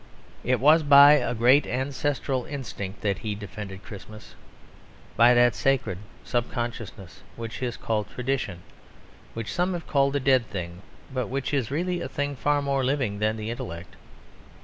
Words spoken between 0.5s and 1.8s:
was by a great